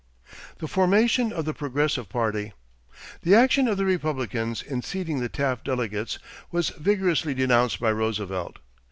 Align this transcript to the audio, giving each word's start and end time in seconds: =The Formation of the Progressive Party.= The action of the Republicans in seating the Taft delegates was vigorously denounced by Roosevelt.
=The 0.57 0.67
Formation 0.67 1.31
of 1.31 1.45
the 1.45 1.53
Progressive 1.53 2.09
Party.= 2.09 2.53
The 3.21 3.35
action 3.35 3.67
of 3.67 3.77
the 3.77 3.85
Republicans 3.85 4.63
in 4.63 4.81
seating 4.81 5.19
the 5.19 5.29
Taft 5.29 5.63
delegates 5.65 6.17
was 6.51 6.69
vigorously 6.69 7.35
denounced 7.35 7.79
by 7.79 7.91
Roosevelt. 7.91 8.57